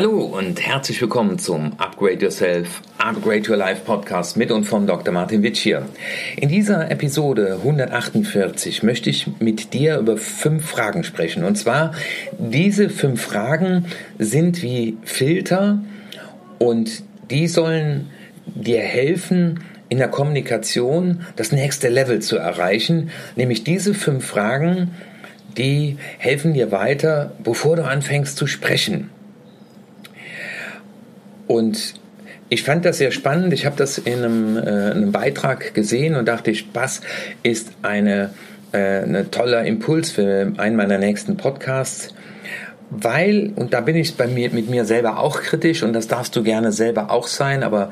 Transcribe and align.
Hallo 0.00 0.22
und 0.22 0.66
herzlich 0.66 0.98
willkommen 1.02 1.38
zum 1.38 1.74
Upgrade 1.76 2.24
Yourself, 2.24 2.80
Upgrade 2.96 3.50
Your 3.50 3.58
Life 3.58 3.82
Podcast 3.84 4.38
mit 4.38 4.50
und 4.50 4.64
vom 4.64 4.86
Dr. 4.86 5.12
Martin 5.12 5.42
Witsch 5.42 5.58
hier. 5.58 5.84
In 6.38 6.48
dieser 6.48 6.90
Episode 6.90 7.58
148 7.60 8.82
möchte 8.82 9.10
ich 9.10 9.26
mit 9.40 9.74
dir 9.74 9.98
über 9.98 10.16
fünf 10.16 10.64
Fragen 10.64 11.04
sprechen. 11.04 11.44
Und 11.44 11.56
zwar, 11.56 11.92
diese 12.38 12.88
fünf 12.88 13.20
Fragen 13.20 13.84
sind 14.18 14.62
wie 14.62 14.96
Filter 15.04 15.84
und 16.58 17.02
die 17.30 17.46
sollen 17.46 18.08
dir 18.46 18.80
helfen, 18.80 19.60
in 19.90 19.98
der 19.98 20.08
Kommunikation 20.08 21.26
das 21.36 21.52
nächste 21.52 21.90
Level 21.90 22.20
zu 22.20 22.38
erreichen, 22.38 23.10
nämlich 23.36 23.64
diese 23.64 23.92
fünf 23.92 24.24
Fragen, 24.24 24.92
die 25.58 25.98
helfen 26.16 26.54
dir 26.54 26.72
weiter, 26.72 27.32
bevor 27.44 27.76
du 27.76 27.84
anfängst 27.84 28.38
zu 28.38 28.46
sprechen. 28.46 29.10
Und 31.50 31.94
ich 32.48 32.62
fand 32.62 32.84
das 32.84 32.98
sehr 32.98 33.10
spannend. 33.10 33.52
Ich 33.52 33.66
habe 33.66 33.74
das 33.74 33.98
in 33.98 34.22
einem, 34.22 34.56
äh, 34.56 34.60
einem, 34.60 35.10
Beitrag 35.10 35.74
gesehen 35.74 36.14
und 36.14 36.28
dachte 36.28 36.52
was 36.74 37.00
ist 37.42 37.72
eine, 37.82 38.30
äh, 38.70 39.00
eine 39.02 39.32
toller 39.32 39.64
Impuls 39.64 40.12
für 40.12 40.52
einen 40.58 40.76
meiner 40.76 40.98
nächsten 40.98 41.36
Podcasts. 41.36 42.14
Weil, 42.90 43.52
und 43.56 43.74
da 43.74 43.80
bin 43.80 43.96
ich 43.96 44.16
bei 44.16 44.28
mir, 44.28 44.50
mit 44.50 44.70
mir 44.70 44.84
selber 44.84 45.18
auch 45.18 45.40
kritisch 45.42 45.82
und 45.82 45.92
das 45.92 46.06
darfst 46.06 46.36
du 46.36 46.44
gerne 46.44 46.70
selber 46.70 47.10
auch 47.10 47.26
sein, 47.26 47.64
aber 47.64 47.90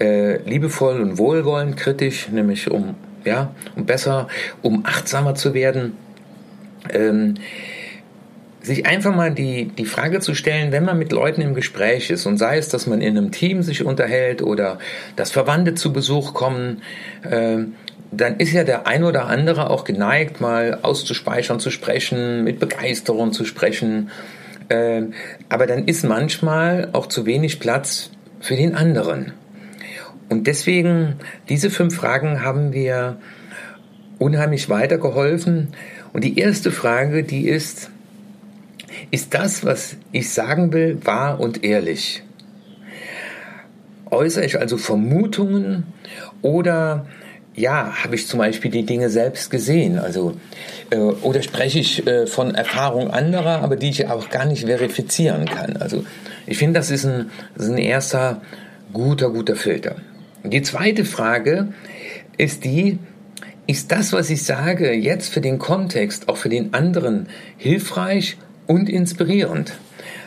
äh, 0.00 0.36
liebevoll 0.48 1.00
und 1.00 1.18
wohlwollend 1.18 1.76
kritisch, 1.76 2.28
nämlich 2.28 2.70
um, 2.70 2.94
ja, 3.24 3.52
um 3.74 3.86
besser, 3.86 4.28
um 4.62 4.84
achtsamer 4.86 5.34
zu 5.34 5.52
werden. 5.52 5.96
Ähm, 6.92 7.34
sich 8.62 8.86
einfach 8.86 9.14
mal 9.14 9.30
die, 9.30 9.66
die 9.66 9.86
Frage 9.86 10.20
zu 10.20 10.34
stellen, 10.34 10.72
wenn 10.72 10.84
man 10.84 10.98
mit 10.98 11.12
Leuten 11.12 11.40
im 11.40 11.54
Gespräch 11.54 12.10
ist 12.10 12.26
und 12.26 12.36
sei 12.36 12.58
es, 12.58 12.68
dass 12.68 12.86
man 12.86 13.00
in 13.00 13.16
einem 13.16 13.30
Team 13.30 13.62
sich 13.62 13.84
unterhält 13.84 14.42
oder 14.42 14.78
dass 15.16 15.30
Verwandte 15.30 15.74
zu 15.74 15.92
Besuch 15.92 16.34
kommen, 16.34 16.82
äh, 17.22 17.58
dann 18.12 18.36
ist 18.38 18.52
ja 18.52 18.64
der 18.64 18.86
ein 18.86 19.04
oder 19.04 19.26
andere 19.26 19.70
auch 19.70 19.84
geneigt, 19.84 20.40
mal 20.40 20.80
auszuspeichern, 20.82 21.60
zu 21.60 21.70
sprechen, 21.70 22.44
mit 22.44 22.58
Begeisterung 22.58 23.32
zu 23.32 23.44
sprechen. 23.44 24.10
Äh, 24.68 25.02
aber 25.48 25.66
dann 25.66 25.86
ist 25.86 26.04
manchmal 26.04 26.88
auch 26.92 27.06
zu 27.06 27.24
wenig 27.24 27.60
Platz 27.60 28.10
für 28.40 28.56
den 28.56 28.74
anderen. 28.74 29.32
Und 30.28 30.46
deswegen, 30.46 31.16
diese 31.48 31.70
fünf 31.70 31.96
Fragen 31.96 32.44
haben 32.44 32.72
wir 32.72 33.18
unheimlich 34.18 34.68
weitergeholfen. 34.68 35.68
Und 36.12 36.24
die 36.24 36.38
erste 36.38 36.70
Frage, 36.70 37.24
die 37.24 37.48
ist, 37.48 37.90
ist 39.10 39.34
das, 39.34 39.64
was 39.64 39.96
ich 40.12 40.30
sagen 40.32 40.72
will, 40.72 40.98
wahr 41.04 41.40
und 41.40 41.64
ehrlich? 41.64 42.22
Äußere 44.10 44.44
ich 44.44 44.58
also 44.58 44.76
Vermutungen 44.76 45.84
oder 46.42 47.06
ja, 47.54 47.92
habe 48.04 48.14
ich 48.14 48.26
zum 48.26 48.38
Beispiel 48.38 48.70
die 48.70 48.84
Dinge 48.84 49.10
selbst 49.10 49.50
gesehen? 49.50 49.98
Also, 49.98 50.34
äh, 50.90 50.96
oder 50.96 51.42
spreche 51.42 51.78
ich 51.78 52.06
äh, 52.06 52.26
von 52.26 52.54
Erfahrung 52.54 53.10
anderer, 53.10 53.62
aber 53.62 53.76
die 53.76 53.90
ich 53.90 54.06
auch 54.08 54.30
gar 54.30 54.46
nicht 54.46 54.66
verifizieren 54.66 55.46
kann? 55.46 55.76
Also, 55.76 56.04
ich 56.46 56.58
finde, 56.58 56.80
das 56.80 56.88
das 56.88 57.04
ist 57.04 57.06
ein 57.58 57.78
erster 57.78 58.40
guter, 58.92 59.30
guter 59.30 59.56
Filter. 59.56 59.96
Die 60.44 60.62
zweite 60.62 61.04
Frage 61.04 61.68
ist 62.38 62.64
die, 62.64 62.98
ist 63.66 63.92
das, 63.92 64.12
was 64.12 64.30
ich 64.30 64.42
sage, 64.42 64.92
jetzt 64.92 65.32
für 65.32 65.40
den 65.40 65.58
Kontext, 65.58 66.28
auch 66.28 66.36
für 66.36 66.48
den 66.48 66.72
anderen 66.72 67.28
hilfreich 67.56 68.36
und 68.70 68.88
inspirierend. 68.88 69.72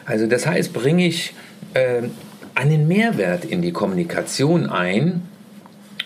Also 0.03 0.27
das 0.27 0.45
heißt, 0.45 0.73
bringe 0.73 1.07
ich 1.07 1.33
äh, 1.75 2.01
einen 2.55 2.89
Mehrwert 2.89 3.45
in 3.45 3.61
die 3.61 3.71
Kommunikation 3.71 4.65
ein, 4.69 5.21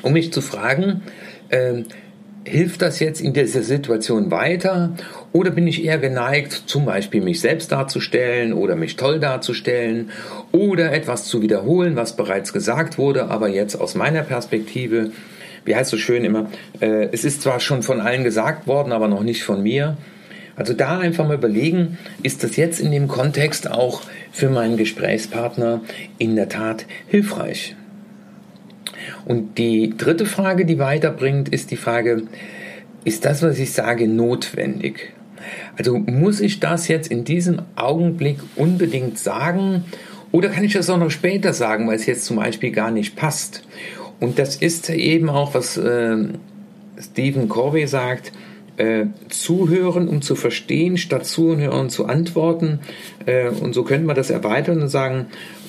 um 0.04 0.14
mich 0.14 0.32
zu 0.32 0.42
fragen, 0.42 1.02
äh, 1.50 1.82
hilft 2.44 2.84
das 2.84 3.00
jetzt 3.00 3.22
in 3.22 3.34
dieser 3.34 3.64
Situation 3.64 4.30
weiter 4.30 4.94
oder 5.34 5.50
bin 5.50 5.66
ich 5.66 5.84
eher 5.84 5.98
geneigt, 5.98 6.54
zum 6.68 6.86
Beispiel 6.86 7.22
mich 7.22 7.42
selbst 7.42 7.72
darzustellen 7.72 8.54
oder 8.54 8.76
mich 8.76 8.98
toll 8.98 9.20
darzustellen 9.20 10.12
oder 10.52 10.94
etwas 10.94 11.26
zu 11.26 11.42
wiederholen, 11.42 11.96
was 11.96 12.16
bereits 12.16 12.54
gesagt 12.54 13.00
wurde, 13.00 13.32
aber 13.32 13.48
jetzt 13.48 13.74
aus 13.76 13.96
meiner 13.96 14.22
Perspektive, 14.22 15.10
wie 15.66 15.76
heißt 15.76 15.92
es 15.92 15.92
so 15.92 15.98
schön 15.98 16.24
immer, 16.24 16.52
äh, 16.82 17.10
es 17.12 17.26
ist 17.26 17.42
zwar 17.42 17.60
schon 17.60 17.82
von 17.82 18.00
allen 18.00 18.24
gesagt 18.24 18.68
worden, 18.68 18.92
aber 18.92 19.08
noch 19.08 19.24
nicht 19.24 19.44
von 19.44 19.64
mir. 19.64 19.98
Also 20.58 20.74
da 20.74 20.98
einfach 20.98 21.26
mal 21.26 21.36
überlegen, 21.36 22.00
ist 22.24 22.44
das 22.44 22.58
jetzt 22.58 22.80
in 22.80 22.92
dem 22.92 23.08
Kontext 23.08 23.70
auch 23.70 24.02
für 24.32 24.50
meinen 24.50 24.76
Gesprächspartner 24.76 25.82
in 26.18 26.36
der 26.36 26.50
Tat 26.50 26.86
hilfreich? 27.08 27.76
Und 29.24 29.58
die 29.58 29.94
dritte 29.96 30.26
Frage, 30.26 30.66
die 30.66 30.80
weiterbringt, 30.80 31.50
ist 31.50 31.70
die 31.70 31.78
Frage, 31.78 32.24
ist 33.06 33.24
das, 33.24 33.44
was 33.44 33.60
ich 33.60 33.72
sage, 33.72 34.08
notwendig? 34.08 35.14
Also 35.78 35.98
muss 36.00 36.42
ich 36.42 36.60
das 36.60 36.88
jetzt 36.88 37.10
in 37.10 37.24
diesem 37.24 37.62
Augenblick 37.76 38.40
unbedingt 38.56 39.20
sagen 39.20 39.86
oder 40.32 40.50
kann 40.50 40.64
ich 40.64 40.74
das 40.74 40.90
auch 40.90 40.98
noch 40.98 41.12
später 41.12 41.54
sagen, 41.54 41.88
weil 41.88 41.96
es 41.96 42.08
jetzt 42.08 42.26
zum 42.26 42.38
Beispiel 42.38 42.72
gar 42.72 42.92
nicht 42.92 43.16
passt? 43.16 43.64
Und 44.20 44.40
das 44.40 44.56
ist 44.56 44.90
eben 44.90 45.30
auch, 45.30 45.54
was 45.54 45.78
äh, 45.78 46.18
Stephen 47.00 47.48
Corvey 47.48 47.86
sagt, 47.88 48.32
äh, 48.78 49.06
zuhören, 49.30 50.08
um 50.08 50.22
zu 50.22 50.36
verstehen, 50.36 50.98
statt 50.98 51.26
zuhören 51.26 51.90
zu 51.90 52.06
antworten. 52.06 52.80
Äh, 53.26 53.50
und 53.50 53.74
so 53.74 53.84
könnte 53.84 54.06
man 54.06 54.16
das 54.16 54.30
erweitern 54.30 54.82
und 54.82 54.90
sagen, 54.90 55.28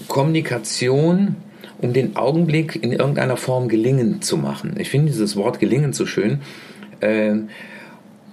Kommunikation, 0.08 1.36
um 1.80 1.92
den 1.92 2.16
Augenblick 2.16 2.82
in 2.82 2.92
irgendeiner 2.92 3.36
Form 3.36 3.68
gelingend 3.68 4.24
zu 4.24 4.36
machen. 4.36 4.74
Ich 4.78 4.90
finde 4.90 5.12
dieses 5.12 5.36
Wort 5.36 5.60
gelingend 5.60 5.94
so 5.94 6.06
schön. 6.06 6.40
Äh, 7.00 7.36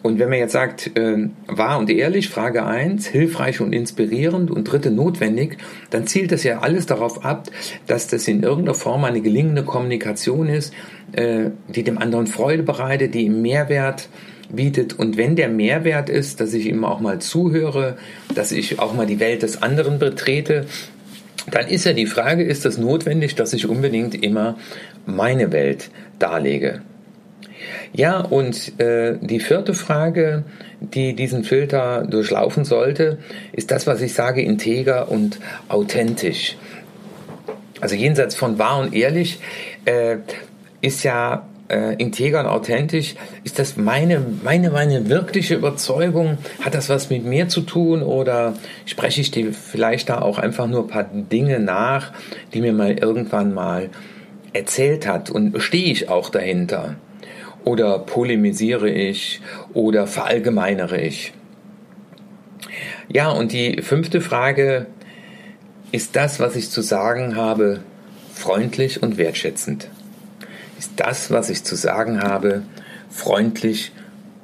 und 0.06 0.19
wenn 0.19 0.30
man 0.30 0.38
jetzt 0.38 0.52
sagt, 0.52 0.96
äh, 1.00 1.30
wahr 1.47 1.80
und 1.80 1.90
ehrlich, 1.90 2.30
Frage 2.30 2.64
1, 2.64 3.08
hilfreich 3.08 3.59
und 3.59 3.74
inspirierend 3.74 4.52
und 4.52 4.66
dritte 4.66 4.91
notwendig, 4.91 5.58
dann 5.90 6.06
zielt 6.06 6.31
das 6.31 6.44
ja 6.44 6.59
alles 6.59 6.85
darauf 6.85 7.25
ab, 7.25 7.50
dass 7.88 8.08
das 8.08 8.28
in 8.28 8.44
irgendeiner 8.44 8.75
Form 8.75 9.03
eine 9.03 9.22
gelingende 9.22 9.64
Kommunikation 9.64 10.47
ist, 10.47 10.75
äh, 11.14 11.50
die 11.69 11.81
dem 11.81 11.97
anderen 11.97 12.28
Freude 12.28 12.62
bereitet, 12.62 13.16
die 13.16 13.25
ihm 13.25 13.41
Mehrwert 13.41 14.09
bietet. 14.50 14.94
Und 14.94 15.18
wenn 15.18 15.36
der 15.36 15.50
Mehrwert 15.50 16.10
ist, 16.10 16.40
dass 16.40 16.54
ich 16.54 16.66
ihm 16.66 16.84
auch 16.86 17.00
mal 17.00 17.20
zuhöre, 17.20 17.98
dass 18.34 18.52
ich 18.52 18.80
auch 18.80 18.94
mal 18.94 19.06
die 19.06 19.20
Welt 19.20 19.44
des 19.44 19.62
anderen 19.62 20.00
betrete, 20.00 20.66
dann 21.52 21.68
ist 21.68 21.86
ja 21.86 21.94
die 21.94 22.08
Frage, 22.08 22.44
ist 22.44 22.66
das 22.66 22.78
notwendig, 22.78 23.36
dass 23.36 23.54
ich 23.54 23.68
unbedingt 23.68 24.22
immer 24.24 24.58
meine 25.06 25.52
Welt 25.52 25.90
darlege? 26.20 26.82
Ja, 27.94 28.20
und 28.20 28.80
äh, 28.80 29.18
die 29.22 29.40
vierte 29.40 29.74
Frage, 29.74 30.44
die 30.82 31.16
diesen 31.16 31.44
Filter 31.44 32.06
durchlaufen 32.06 32.66
sollte, 32.66 33.20
ist 33.54 33.72
das, 33.72 33.88
was 33.88 34.02
ich 34.02 34.14
sage, 34.14 34.42
integer 34.42 35.10
und 35.10 35.40
authentisch. 35.70 36.58
Also 37.82 37.96
jenseits 37.96 38.36
von 38.36 38.58
wahr 38.58 38.80
und 38.80 38.94
ehrlich 38.94 39.40
äh, 39.86 40.18
ist 40.82 41.04
ja 41.04 41.48
äh, 41.70 41.96
integer 41.96 42.42
und 42.42 42.46
authentisch, 42.48 43.16
ist 43.44 43.59
das 43.59 43.78
meine, 43.78 44.22
meine, 44.44 44.70
meine 44.70 45.09
wirkliche 45.09 45.56
Überzeugung? 45.56 46.38
Hat 46.62 46.76
das 46.76 46.90
was 46.90 47.09
mit 47.09 47.26
mir 47.26 47.48
zu 47.48 47.62
tun 47.62 48.03
oder 48.03 48.53
spreche 48.86 49.22
ich 49.22 49.31
dir 49.31 49.53
vielleicht 49.53 50.09
da 50.09 50.22
auch 50.22 50.38
einfach 50.38 50.68
nur 50.68 50.84
ein 50.84 50.88
paar 50.88 51.03
Dinge 51.03 51.59
nach, 51.59 52.12
die 52.53 52.62
mir 52.62 52.74
mal 52.74 52.98
irgendwann 52.98 53.53
mal 53.53 53.90
erzählt 54.53 55.08
hat 55.08 55.30
und 55.30 55.59
stehe 55.62 55.92
ich 55.92 56.09
auch 56.09 56.30
dahinter? 56.30 56.96
Oder 57.64 57.97
polemisiere 57.97 58.90
ich 58.90 59.41
oder 59.73 60.06
verallgemeinere 60.06 61.02
ich? 61.02 61.34
Ja, 63.12 63.32
und 63.32 63.53
die 63.53 63.82
fünfte 63.82 64.22
Frage, 64.22 64.85
ist 65.91 66.16
das, 66.16 66.40
was 66.40 66.56
ich 66.56 66.70
zu 66.70 66.82
sagen 66.82 67.35
habe, 67.35 67.79
freundlich 68.34 69.02
und 69.02 69.17
wertschätzend? 69.17 69.90
Ist 70.78 70.92
das, 70.98 71.32
was 71.32 71.50
ich 71.50 71.64
zu 71.64 71.76
sagen 71.76 72.22
habe, 72.22 72.64
freundlich 73.10 73.92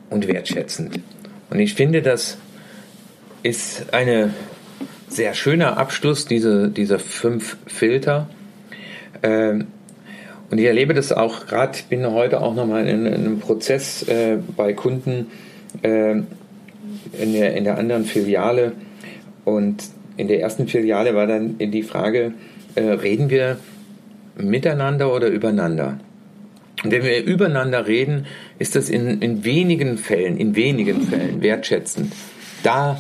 und 0.10 0.28
wertschätzend. 0.28 1.00
Und 1.50 1.60
ich 1.60 1.74
finde, 1.74 2.02
das 2.02 2.38
ist 3.44 3.94
ein 3.94 4.34
sehr 5.10 5.34
schöner 5.34 5.78
Abschluss 5.78 6.26
diese, 6.26 6.70
dieser 6.70 7.00
fünf 7.00 7.58
Filter. 7.68 8.30
Ähm, 9.24 9.68
und 10.50 10.58
ich 10.58 10.66
erlebe 10.66 10.94
das 10.94 11.12
auch 11.12 11.48
gerade, 11.48 11.78
ich 11.78 11.86
bin 11.86 12.06
heute 12.12 12.42
auch 12.42 12.56
nochmal 12.56 12.88
in, 12.88 13.06
in 13.06 13.14
einem 13.14 13.40
Prozess 13.40 14.04
äh, 14.04 14.38
bei 14.56 14.74
Kunden 14.74 15.28
äh, 15.82 16.12
in, 16.12 17.34
der, 17.34 17.56
in 17.56 17.64
der 17.64 17.78
anderen 17.78 18.06
Filiale. 18.06 18.74
Und 19.44 19.84
in 20.18 20.28
der 20.28 20.42
ersten 20.42 20.68
Filiale 20.68 21.16
war 21.16 21.28
dann 21.28 21.58
die 21.58 21.84
Frage, 21.84 22.34
äh, 22.76 22.82
reden 22.82 23.30
wir 23.30 23.58
miteinander 24.38 25.14
oder 25.14 25.28
übereinander? 25.28 26.00
Wenn 26.84 27.04
wir 27.04 27.24
übereinander 27.24 27.88
reden, 27.88 28.26
ist 28.60 28.76
das 28.76 28.90
in, 28.90 29.22
in 29.22 29.44
wenigen 29.44 29.98
Fällen, 29.98 30.38
in 30.38 30.56
wenigen 30.56 31.02
Fällen 31.02 31.42
wertschätzend. 31.42 32.14
Da 32.64 33.00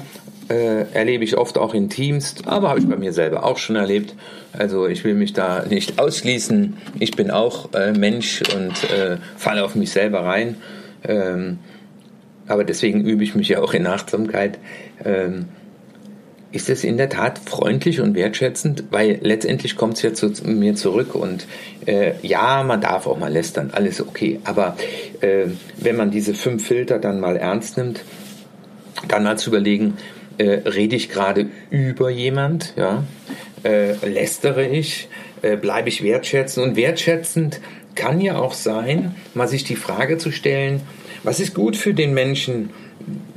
äh, 0.49 0.85
erlebe 0.93 1.23
ich 1.23 1.37
oft 1.37 1.57
auch 1.57 1.73
in 1.73 1.89
Teams, 1.89 2.35
aber 2.45 2.69
habe 2.69 2.79
ich 2.79 2.87
bei 2.87 2.97
mir 2.97 3.13
selber 3.13 3.43
auch 3.43 3.57
schon 3.57 3.75
erlebt. 3.75 4.15
Also 4.53 4.87
ich 4.87 5.03
will 5.03 5.13
mich 5.13 5.33
da 5.33 5.65
nicht 5.65 5.99
ausschließen. 5.99 6.77
Ich 6.99 7.11
bin 7.11 7.31
auch 7.31 7.73
äh, 7.73 7.93
Mensch 7.93 8.43
und 8.55 8.91
äh, 8.91 9.17
falle 9.37 9.63
auf 9.63 9.75
mich 9.75 9.91
selber 9.91 10.25
rein. 10.25 10.57
Ähm, 11.03 11.59
aber 12.47 12.63
deswegen 12.63 13.05
übe 13.05 13.23
ich 13.23 13.33
mich 13.33 13.49
ja 13.49 13.61
auch 13.61 13.73
in 13.73 13.87
Achtsamkeit. 13.87 14.59
Ähm, 15.05 15.45
ist 16.51 16.69
es 16.69 16.83
in 16.83 16.97
der 16.97 17.09
Tat 17.09 17.39
freundlich 17.45 18.01
und 18.01 18.15
wertschätzend, 18.15 18.85
weil 18.91 19.19
letztendlich 19.21 19.75
kommt 19.75 19.95
es 19.95 20.01
ja 20.01 20.13
zu 20.13 20.31
mir 20.45 20.75
zurück 20.75 21.15
und 21.15 21.47
äh, 21.85 22.13
ja, 22.21 22.63
man 22.63 22.81
darf 22.81 23.07
auch 23.07 23.17
mal 23.17 23.31
lästern, 23.31 23.71
alles 23.73 24.01
okay. 24.01 24.39
Aber 24.43 24.75
äh, 25.21 25.45
wenn 25.77 25.95
man 25.95 26.11
diese 26.11 26.33
fünf 26.33 26.67
Filter 26.67 26.99
dann 26.99 27.19
mal 27.19 27.37
ernst 27.37 27.77
nimmt, 27.77 28.03
dann 29.07 29.23
mal 29.23 29.37
zu 29.37 29.49
überlegen, 29.49 29.95
äh, 30.37 30.61
rede 30.69 30.95
ich 30.95 31.09
gerade 31.09 31.47
über 31.69 32.09
jemand, 32.09 32.73
ja, 32.75 33.03
äh, 33.63 33.93
lästere 34.05 34.67
ich, 34.67 35.07
äh, 35.41 35.55
bleibe 35.55 35.89
ich 35.89 36.03
wertschätzend 36.03 36.65
und 36.65 36.75
wertschätzend 36.75 37.61
kann 37.95 38.21
ja 38.21 38.37
auch 38.37 38.53
sein, 38.53 39.15
mal 39.33 39.47
sich 39.47 39.63
die 39.63 39.75
Frage 39.75 40.17
zu 40.17 40.31
stellen, 40.31 40.81
was 41.23 41.39
ist 41.39 41.53
gut 41.53 41.75
für 41.75 41.93
den 41.93 42.13
Menschen, 42.13 42.71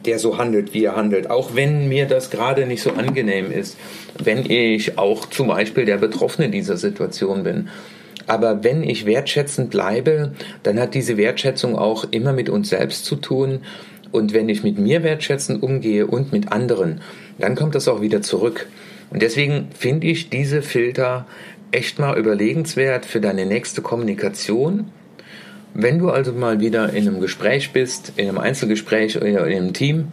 der 0.05 0.19
so 0.19 0.39
handelt, 0.39 0.75
wie 0.75 0.85
er 0.85 0.97
handelt, 0.97 1.31
auch 1.31 1.55
wenn 1.55 1.89
mir 1.89 2.07
das 2.07 2.31
gerade 2.31 2.67
nicht 2.67 2.83
so 2.83 2.93
angenehm 2.93 3.51
ist, 3.51 3.77
wenn 4.23 4.49
ich 4.51 4.99
auch 4.99 5.27
zum 5.27 5.49
Beispiel 5.49 5.85
der 5.85 5.99
Betroffene 5.99 6.51
dieser 6.51 6.77
Situation 6.77 7.43
bin. 7.43 7.69
Aber 8.27 8.65
wenn 8.65 8.83
ich 8.83 9.07
wertschätzend 9.07 9.71
bleibe, 9.71 10.33
dann 10.63 10.81
hat 10.81 10.95
diese 10.95 11.17
Wertschätzung 11.17 11.77
auch 11.77 12.05
immer 12.11 12.33
mit 12.33 12.49
uns 12.49 12.71
selbst 12.71 13.05
zu 13.05 13.17
tun. 13.17 13.61
Und 14.13 14.33
wenn 14.33 14.49
ich 14.49 14.63
mit 14.63 14.79
mir 14.79 15.03
wertschätzend 15.03 15.63
umgehe 15.63 16.07
und 16.07 16.33
mit 16.33 16.53
anderen, 16.53 17.01
dann 17.39 17.55
kommt 17.55 17.75
das 17.75 17.89
auch 17.89 18.01
wieder 18.01 18.23
zurück. 18.23 18.69
Und 19.11 19.23
deswegen 19.23 19.69
finde 19.79 20.07
ich 20.07 20.31
diese 20.31 20.63
Filter 20.63 21.27
echt 21.71 21.99
mal 21.99 22.17
überlegenswert 22.17 23.05
für 23.05 23.21
deine 23.21 23.47
nächste 23.47 23.83
Kommunikation 23.83 24.91
wenn 25.75 25.99
du 25.99 26.11
also 26.11 26.33
mal 26.33 26.61
wieder 26.61 26.93
in 26.93 27.09
einem 27.09 27.21
Gespräch 27.21 27.73
bist, 27.73 28.13
in 28.17 28.29
einem 28.29 28.39
Einzelgespräch 28.39 29.17
oder 29.17 29.27
in 29.27 29.57
einem 29.57 29.73
Team, 29.73 30.13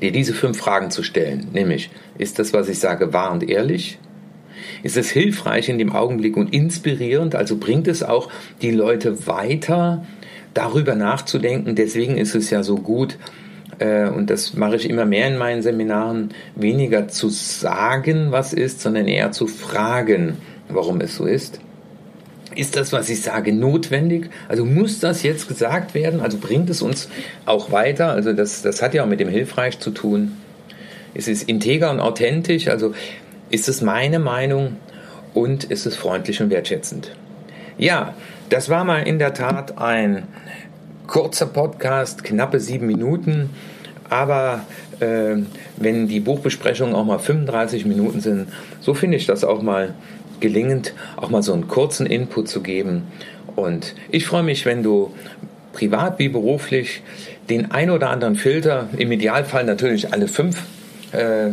dir 0.00 0.10
diese 0.10 0.32
fünf 0.32 0.58
Fragen 0.58 0.90
zu 0.90 1.02
stellen, 1.02 1.48
nämlich, 1.52 1.90
ist 2.18 2.38
das, 2.38 2.52
was 2.52 2.68
ich 2.68 2.78
sage, 2.78 3.12
wahr 3.12 3.32
und 3.32 3.48
ehrlich? 3.48 3.98
Ist 4.82 4.96
es 4.96 5.10
hilfreich 5.10 5.68
in 5.68 5.78
dem 5.78 5.92
Augenblick 5.92 6.36
und 6.36 6.54
inspirierend? 6.54 7.34
Also 7.34 7.56
bringt 7.56 7.88
es 7.88 8.02
auch 8.02 8.30
die 8.62 8.70
Leute 8.70 9.26
weiter, 9.26 10.06
darüber 10.54 10.94
nachzudenken? 10.94 11.74
Deswegen 11.74 12.16
ist 12.16 12.34
es 12.34 12.50
ja 12.50 12.62
so 12.62 12.76
gut, 12.76 13.18
äh, 13.78 14.08
und 14.08 14.30
das 14.30 14.54
mache 14.54 14.76
ich 14.76 14.88
immer 14.88 15.04
mehr 15.04 15.28
in 15.28 15.36
meinen 15.36 15.62
Seminaren, 15.62 16.30
weniger 16.54 17.08
zu 17.08 17.28
sagen, 17.28 18.28
was 18.30 18.52
ist, 18.52 18.80
sondern 18.80 19.08
eher 19.08 19.32
zu 19.32 19.46
fragen, 19.46 20.36
warum 20.68 21.00
es 21.00 21.16
so 21.16 21.26
ist. 21.26 21.60
Ist 22.56 22.76
das, 22.76 22.92
was 22.92 23.08
ich 23.08 23.22
sage, 23.22 23.52
notwendig? 23.52 24.28
Also 24.48 24.64
muss 24.64 24.98
das 24.98 25.22
jetzt 25.22 25.46
gesagt 25.46 25.94
werden? 25.94 26.20
Also 26.20 26.38
bringt 26.38 26.68
es 26.68 26.82
uns 26.82 27.08
auch 27.46 27.70
weiter? 27.70 28.10
Also 28.10 28.32
das, 28.32 28.62
das 28.62 28.82
hat 28.82 28.92
ja 28.92 29.04
auch 29.04 29.08
mit 29.08 29.20
dem 29.20 29.28
Hilfreich 29.28 29.78
zu 29.78 29.90
tun. 29.90 30.36
Ist 31.14 31.28
es 31.28 31.42
integer 31.42 31.90
und 31.90 32.00
authentisch? 32.00 32.68
Also 32.68 32.92
ist 33.50 33.68
es 33.68 33.82
meine 33.82 34.18
Meinung 34.18 34.76
und 35.32 35.64
ist 35.64 35.86
es 35.86 35.96
freundlich 35.96 36.42
und 36.42 36.50
wertschätzend? 36.50 37.12
Ja, 37.78 38.14
das 38.48 38.68
war 38.68 38.84
mal 38.84 39.06
in 39.06 39.18
der 39.18 39.32
Tat 39.32 39.78
ein 39.78 40.24
kurzer 41.06 41.46
Podcast, 41.46 42.24
knappe 42.24 42.60
sieben 42.60 42.86
Minuten. 42.86 43.50
Aber 44.08 44.64
äh, 44.98 45.36
wenn 45.76 46.08
die 46.08 46.20
Buchbesprechungen 46.20 46.94
auch 46.94 47.04
mal 47.04 47.18
35 47.18 47.86
Minuten 47.86 48.20
sind, 48.20 48.48
so 48.80 48.92
finde 48.92 49.16
ich 49.16 49.26
das 49.26 49.44
auch 49.44 49.62
mal 49.62 49.94
gelingend, 50.40 50.94
auch 51.16 51.30
mal 51.30 51.42
so 51.42 51.52
einen 51.52 51.68
kurzen 51.68 52.06
Input 52.06 52.48
zu 52.48 52.62
geben. 52.62 53.04
Und 53.56 53.94
ich 54.10 54.26
freue 54.26 54.42
mich, 54.42 54.66
wenn 54.66 54.82
du 54.82 55.12
privat 55.72 56.18
wie 56.18 56.28
beruflich 56.28 57.02
den 57.48 57.70
ein 57.70 57.90
oder 57.90 58.10
anderen 58.10 58.36
Filter, 58.36 58.88
im 58.96 59.12
Idealfall 59.12 59.64
natürlich 59.64 60.12
alle 60.12 60.28
fünf, 60.28 60.62
äh, 61.12 61.50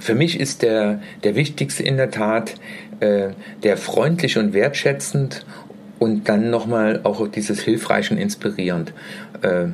für 0.00 0.14
mich 0.14 0.40
ist 0.40 0.62
der, 0.62 1.00
der 1.22 1.34
wichtigste 1.34 1.82
in 1.82 1.96
der 1.96 2.10
Tat 2.10 2.54
äh, 3.00 3.30
der 3.62 3.76
freundlich 3.76 4.38
und 4.38 4.54
wertschätzend 4.54 5.44
und 5.98 6.28
dann 6.28 6.50
nochmal 6.50 7.00
auch 7.04 7.28
dieses 7.28 7.60
hilfreich 7.60 8.10
und 8.10 8.18
inspirierend. 8.18 8.92
Äh, 9.42 9.68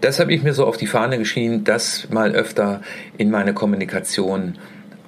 das 0.00 0.18
habe 0.18 0.32
ich 0.32 0.42
mir 0.42 0.52
so 0.52 0.66
auf 0.66 0.76
die 0.76 0.86
Fahne 0.86 1.18
geschrieben, 1.18 1.64
das 1.64 2.08
mal 2.10 2.32
öfter 2.32 2.82
in 3.18 3.30
meine 3.30 3.54
Kommunikation 3.54 4.58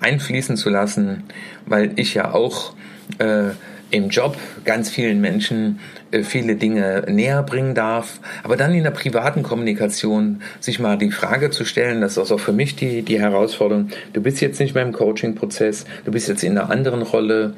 einfließen 0.04 0.56
zu 0.56 0.68
lassen, 0.68 1.24
weil 1.66 1.92
ich 1.96 2.14
ja 2.14 2.32
auch 2.34 2.74
äh, 3.18 3.50
im 3.90 4.08
Job 4.08 4.36
ganz 4.64 4.90
vielen 4.90 5.20
Menschen 5.20 5.78
äh, 6.10 6.22
viele 6.22 6.56
Dinge 6.56 7.04
näher 7.08 7.42
bringen 7.42 7.74
darf, 7.74 8.20
aber 8.42 8.56
dann 8.56 8.74
in 8.74 8.82
der 8.82 8.90
privaten 8.90 9.42
Kommunikation 9.42 10.42
sich 10.60 10.78
mal 10.78 10.98
die 10.98 11.10
Frage 11.10 11.50
zu 11.50 11.64
stellen, 11.64 12.00
das 12.00 12.16
ist 12.16 12.32
auch 12.32 12.40
für 12.40 12.52
mich 12.52 12.76
die, 12.76 13.02
die 13.02 13.20
Herausforderung, 13.20 13.88
du 14.12 14.20
bist 14.20 14.40
jetzt 14.40 14.60
nicht 14.60 14.74
mehr 14.74 14.84
im 14.84 14.92
Coaching-Prozess, 14.92 15.86
du 16.04 16.10
bist 16.10 16.28
jetzt 16.28 16.44
in 16.44 16.58
einer 16.58 16.70
anderen 16.70 17.02
Rolle 17.02 17.54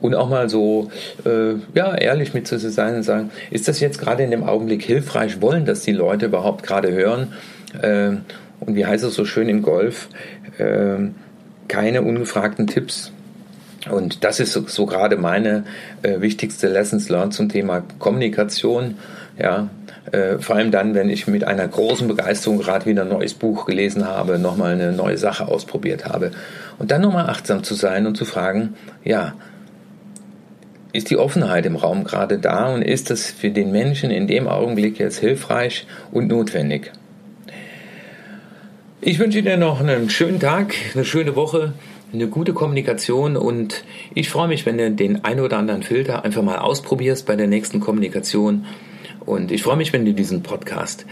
und 0.00 0.14
auch 0.14 0.28
mal 0.28 0.48
so 0.48 0.90
äh, 1.24 1.54
ja 1.74 1.96
ehrlich 1.96 2.34
mit 2.34 2.46
zu 2.46 2.58
sein 2.58 2.96
und 2.96 3.02
sagen, 3.02 3.30
ist 3.50 3.66
das 3.66 3.80
jetzt 3.80 3.98
gerade 3.98 4.22
in 4.22 4.30
dem 4.30 4.44
Augenblick 4.44 4.82
hilfreich? 4.84 5.40
Wollen 5.40 5.64
das 5.64 5.82
die 5.82 5.92
Leute 5.92 6.26
überhaupt 6.26 6.64
gerade 6.64 6.92
hören? 6.92 7.32
Äh, 7.82 8.10
und 8.60 8.76
wie 8.76 8.86
heißt 8.86 9.04
es 9.04 9.14
so 9.14 9.24
schön 9.24 9.48
im 9.48 9.62
Golf? 9.62 10.08
Äh, 10.58 11.08
keine 11.68 12.02
ungefragten 12.02 12.66
Tipps. 12.66 13.12
Und 13.90 14.24
das 14.24 14.40
ist 14.40 14.52
so, 14.52 14.66
so 14.66 14.86
gerade 14.86 15.16
meine 15.16 15.64
äh, 16.02 16.20
wichtigste 16.20 16.68
Lessons 16.68 17.08
learned 17.08 17.34
zum 17.34 17.48
Thema 17.48 17.82
Kommunikation. 17.98 18.96
Ja, 19.38 19.70
äh, 20.12 20.38
vor 20.38 20.56
allem 20.56 20.70
dann, 20.70 20.94
wenn 20.94 21.10
ich 21.10 21.26
mit 21.26 21.44
einer 21.44 21.66
großen 21.66 22.08
Begeisterung 22.08 22.58
gerade 22.58 22.86
wieder 22.86 23.02
ein 23.02 23.08
neues 23.08 23.34
Buch 23.34 23.66
gelesen 23.66 24.06
habe, 24.06 24.38
nochmal 24.38 24.72
eine 24.72 24.92
neue 24.92 25.16
Sache 25.16 25.46
ausprobiert 25.46 26.06
habe. 26.06 26.32
Und 26.78 26.90
dann 26.90 27.02
nochmal 27.02 27.28
achtsam 27.28 27.62
zu 27.62 27.74
sein 27.74 28.06
und 28.06 28.16
zu 28.16 28.24
fragen, 28.24 28.74
ja, 29.04 29.34
ist 30.92 31.10
die 31.10 31.18
Offenheit 31.18 31.66
im 31.66 31.76
Raum 31.76 32.04
gerade 32.04 32.38
da 32.38 32.72
und 32.72 32.82
ist 32.82 33.10
das 33.10 33.26
für 33.26 33.50
den 33.50 33.70
Menschen 33.70 34.10
in 34.10 34.26
dem 34.26 34.48
Augenblick 34.48 34.98
jetzt 34.98 35.18
hilfreich 35.18 35.86
und 36.10 36.28
notwendig? 36.28 36.92
Ich 39.08 39.18
wünsche 39.18 39.42
dir 39.42 39.56
noch 39.56 39.80
einen 39.80 40.10
schönen 40.10 40.38
Tag, 40.38 40.74
eine 40.92 41.02
schöne 41.02 41.34
Woche, 41.34 41.72
eine 42.12 42.28
gute 42.28 42.52
Kommunikation 42.52 43.38
und 43.38 43.82
ich 44.14 44.28
freue 44.28 44.48
mich, 44.48 44.66
wenn 44.66 44.76
du 44.76 44.90
den 44.90 45.24
ein 45.24 45.40
oder 45.40 45.56
anderen 45.56 45.82
Filter 45.82 46.26
einfach 46.26 46.42
mal 46.42 46.58
ausprobierst 46.58 47.24
bei 47.24 47.34
der 47.34 47.46
nächsten 47.46 47.80
Kommunikation. 47.80 48.66
Und 49.24 49.50
ich 49.50 49.62
freue 49.62 49.78
mich, 49.78 49.94
wenn 49.94 50.04
du 50.04 50.12
diesen 50.12 50.42
Podcast 50.42 51.06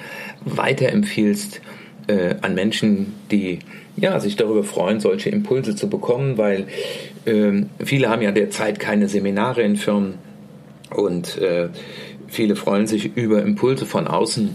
weiterempfiehlst 0.45 1.62
äh, 2.09 2.35
an 2.43 2.55
Menschen, 2.55 3.15
die 3.31 3.61
ja, 3.97 4.21
sich 4.21 4.37
darüber 4.37 4.62
freuen, 4.62 5.00
solche 5.00 5.31
Impulse 5.31 5.75
zu 5.75 5.88
bekommen, 5.88 6.37
weil 6.37 6.67
äh, 7.25 7.62
viele 7.83 8.11
haben 8.11 8.21
ja 8.21 8.31
derzeit 8.31 8.79
keine 8.79 9.09
Seminare 9.09 9.62
in 9.62 9.76
Firmen 9.79 10.17
und 10.95 11.38
äh, 11.38 11.71
viele 12.29 12.57
freuen 12.57 12.87
sich 12.87 13.17
über 13.17 13.41
Impulse 13.41 13.87
von 13.87 14.07
außen 14.07 14.55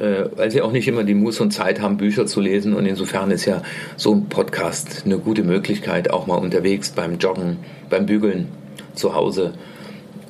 weil 0.00 0.50
sie 0.50 0.62
auch 0.62 0.72
nicht 0.72 0.88
immer 0.88 1.04
die 1.04 1.14
Muße 1.14 1.42
und 1.42 1.50
Zeit 1.50 1.80
haben, 1.80 1.96
Bücher 1.96 2.26
zu 2.26 2.40
lesen. 2.40 2.74
Und 2.74 2.86
insofern 2.86 3.30
ist 3.30 3.44
ja 3.44 3.62
so 3.96 4.14
ein 4.14 4.28
Podcast 4.28 5.02
eine 5.04 5.18
gute 5.18 5.42
Möglichkeit, 5.42 6.10
auch 6.10 6.26
mal 6.26 6.36
unterwegs 6.36 6.90
beim 6.90 7.18
Joggen, 7.18 7.58
beim 7.88 8.06
Bügeln, 8.06 8.48
zu 8.94 9.14
Hause 9.14 9.54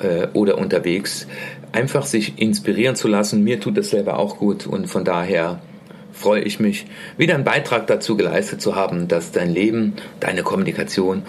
äh, 0.02 0.28
oder 0.32 0.58
unterwegs, 0.58 1.26
einfach 1.72 2.06
sich 2.06 2.38
inspirieren 2.38 2.96
zu 2.96 3.08
lassen. 3.08 3.44
Mir 3.44 3.60
tut 3.60 3.76
das 3.76 3.90
selber 3.90 4.18
auch 4.18 4.38
gut 4.38 4.66
und 4.66 4.86
von 4.86 5.04
daher 5.04 5.60
freue 6.12 6.42
ich 6.42 6.60
mich, 6.60 6.86
wieder 7.16 7.34
einen 7.34 7.44
Beitrag 7.44 7.86
dazu 7.86 8.16
geleistet 8.16 8.60
zu 8.60 8.74
haben, 8.74 9.08
dass 9.08 9.32
dein 9.32 9.52
Leben, 9.52 9.94
deine 10.18 10.42
Kommunikation 10.42 11.22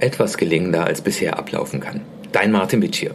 etwas 0.00 0.36
gelingender 0.36 0.84
als 0.84 1.00
bisher 1.00 1.38
ablaufen 1.38 1.80
kann. 1.80 2.00
Dein 2.32 2.50
Martin 2.50 2.82
Witsch 2.82 2.98
hier. 2.98 3.14